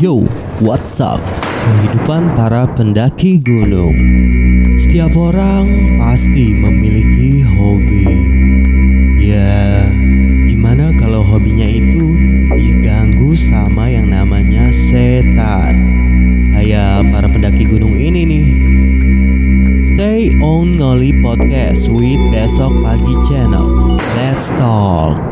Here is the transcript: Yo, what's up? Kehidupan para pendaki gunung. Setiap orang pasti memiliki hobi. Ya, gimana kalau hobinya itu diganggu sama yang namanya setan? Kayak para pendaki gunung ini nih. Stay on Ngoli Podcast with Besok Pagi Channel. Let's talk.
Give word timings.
Yo, 0.00 0.24
what's 0.64 0.96
up? 0.96 1.20
Kehidupan 1.44 2.32
para 2.32 2.64
pendaki 2.72 3.36
gunung. 3.36 3.92
Setiap 4.80 5.12
orang 5.12 5.68
pasti 6.00 6.56
memiliki 6.56 7.44
hobi. 7.44 8.08
Ya, 9.20 9.84
gimana 10.48 10.96
kalau 10.96 11.20
hobinya 11.20 11.68
itu 11.68 12.16
diganggu 12.48 13.36
sama 13.36 13.92
yang 13.92 14.08
namanya 14.08 14.72
setan? 14.72 15.76
Kayak 16.56 17.04
para 17.12 17.28
pendaki 17.28 17.68
gunung 17.68 17.92
ini 17.92 18.24
nih. 18.24 18.46
Stay 19.84 20.32
on 20.40 20.80
Ngoli 20.80 21.12
Podcast 21.20 21.92
with 21.92 22.24
Besok 22.32 22.72
Pagi 22.80 23.16
Channel. 23.28 24.00
Let's 24.16 24.48
talk. 24.56 25.29